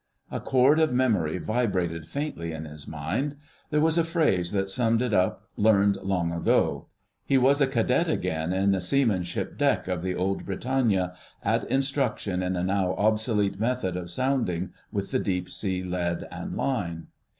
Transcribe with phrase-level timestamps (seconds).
[0.31, 3.35] A chord of memory vibrated faintly in his mind.
[3.69, 6.87] There was a phrase that summed it up, learned long ago....
[7.23, 12.41] He was a cadet again on the seamanship deck of the old Britannia, at instruction
[12.41, 17.05] in a now obsolete method of sounding with the Deep Sea Lead and Line.